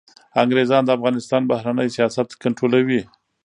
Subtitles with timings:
[0.41, 3.01] انګریزان د افغانستان بهرنی سیاست کنټرولوي.